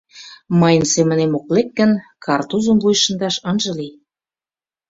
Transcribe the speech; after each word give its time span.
—Мыйын 0.59 0.83
семынем 0.93 1.31
ок 1.39 1.47
лек 1.55 1.69
гын, 1.79 1.91
картузым 2.25 2.77
вуйыш 2.81 2.99
шындаш 3.05 3.35
ынже 3.49 3.71
лий! 3.77 3.93